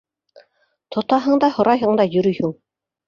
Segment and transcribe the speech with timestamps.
[0.95, 2.57] —Тотаһың да һорайһың да йөрөйһөң.